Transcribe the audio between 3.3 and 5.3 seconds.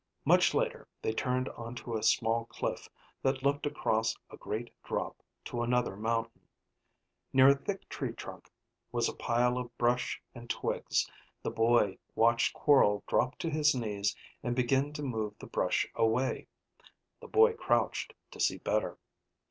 looked across a great drop